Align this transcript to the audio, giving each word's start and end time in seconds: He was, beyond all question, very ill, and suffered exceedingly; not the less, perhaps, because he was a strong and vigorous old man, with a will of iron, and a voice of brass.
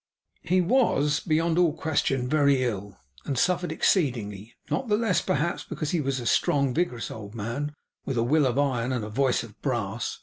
He 0.41 0.61
was, 0.61 1.19
beyond 1.19 1.59
all 1.59 1.73
question, 1.73 2.27
very 2.27 2.63
ill, 2.63 2.97
and 3.23 3.37
suffered 3.37 3.71
exceedingly; 3.71 4.55
not 4.71 4.87
the 4.87 4.97
less, 4.97 5.21
perhaps, 5.21 5.63
because 5.63 5.91
he 5.91 6.01
was 6.01 6.19
a 6.19 6.25
strong 6.25 6.65
and 6.65 6.75
vigorous 6.75 7.11
old 7.11 7.35
man, 7.35 7.75
with 8.03 8.17
a 8.17 8.23
will 8.23 8.47
of 8.47 8.57
iron, 8.57 8.93
and 8.93 9.05
a 9.05 9.09
voice 9.09 9.43
of 9.43 9.61
brass. 9.61 10.19